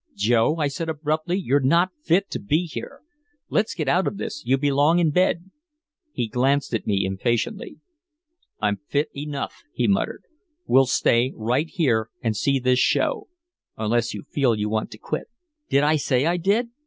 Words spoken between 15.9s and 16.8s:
say I did?